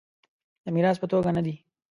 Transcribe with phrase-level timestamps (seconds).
[0.63, 1.55] د میراث په توګه نه دی.